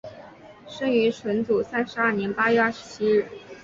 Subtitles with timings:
[0.65, 3.23] 生于纯祖三十二年八月二十七日。